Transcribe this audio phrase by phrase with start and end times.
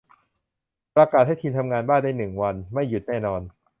[0.95, 3.41] ประกาศให้ทีมทำงานบ้านได้หนึ่งวัน ไม่หยุดแน่นอน